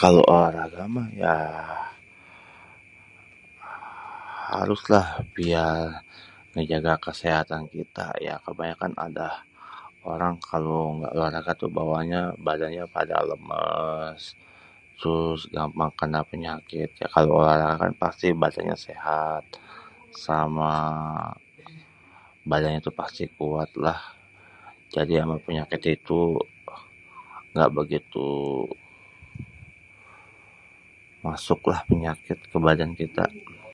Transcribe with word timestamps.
kalo 0.00 0.20
olahraga 0.32 0.84
mah 0.94 1.08
ya 1.24 1.34
harus 4.52 4.82
lah 4.92 5.06
biar 5.36 5.82
ngejaga 6.54 6.94
kesehatan 7.06 7.62
kita.. 7.74 8.06
ya 8.26 8.34
kebanyakan 8.46 8.92
ada 9.06 9.28
orang 10.12 10.34
kalo 10.50 10.76
ngga 10.96 11.08
olahraga 11.16 11.52
tuh 11.60 11.70
bawaannya 11.78 12.22
badannya 12.46 12.84
pada 12.96 13.16
lèmès 13.30 14.22
terus 15.00 15.40
gampang 15.56 15.90
kèna 15.98 16.20
penyakit.. 16.32 16.90
ya 17.02 17.06
kalo 17.14 17.28
olahraga 17.40 17.72
kan 17.82 17.92
pasti 18.02 18.26
badannya 18.42 18.76
sehat.. 18.88 19.42
sama 20.24 20.72
badannya 22.50 22.80
pasti 23.00 23.24
kuat 23.38 23.70
lah.. 23.84 23.98
jadi 24.94 25.14
ama 25.24 25.36
penyakit 25.48 25.82
itu 25.98 26.20
èngga 27.50 27.66
begitu 27.78 28.28
masuk 31.26 31.58
lah 31.70 31.80
penyakit 31.90 32.38
ke 32.50 32.56
badan 32.66 32.92
kita.. 33.00 33.26